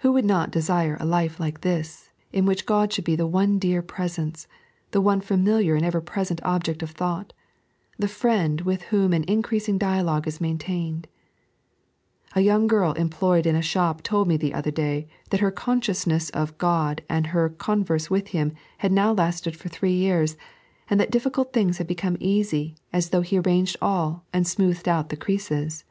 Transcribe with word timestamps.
Who 0.00 0.12
would 0.12 0.26
not 0.26 0.50
desire 0.50 0.98
a 1.00 1.06
life 1.06 1.40
like 1.40 1.62
this, 1.62 2.10
in 2.34 2.44
which 2.44 2.66
Ood 2.70 2.92
should 2.92 3.04
be 3.06 3.16
the 3.16 3.26
one 3.26 3.58
dear 3.58 3.80
Presence, 3.80 4.46
the 4.90 5.00
one 5.00 5.22
familiar 5.22 5.74
and 5.74 5.86
ever 5.86 6.02
present 6.02 6.38
object 6.44 6.82
of 6.82 6.90
thought, 6.90 7.32
the 7.98 8.08
Friend 8.08 8.60
with 8.60 8.82
whom 8.92 9.14
an 9.14 9.24
increasing 9.24 9.78
dialogue 9.78 10.28
is 10.28 10.38
maintained? 10.38 11.08
A 12.34 12.42
young 12.42 12.66
girl 12.66 12.92
employed 12.92 13.46
in 13.46 13.56
a 13.56 13.62
shop 13.62 14.02
told 14.02 14.28
me 14.28 14.36
the 14.36 14.52
other 14.52 14.70
day 14.70 15.08
that 15.30 15.40
her 15.40 15.50
consciousness 15.50 16.28
of 16.28 16.58
Crod 16.58 17.00
and 17.08 17.28
her 17.28 17.48
converse 17.48 18.10
with 18.10 18.28
Him 18.36 18.52
had 18.76 18.92
now 18.92 19.14
lasted 19.14 19.56
for 19.56 19.70
three 19.70 19.94
years, 19.94 20.36
and 20.90 21.00
that 21.00 21.10
difficult 21.10 21.54
things 21.54 21.78
had 21.78 21.86
become 21.86 22.18
easy, 22.20 22.74
as 22.92 23.08
though 23.08 23.22
Ke 23.24 23.32
arranged 23.32 23.78
all 23.80 24.26
and 24.34 24.46
smoothed 24.46 24.86
out 24.86 25.08
the 25.08 25.16
creases. 25.16 25.84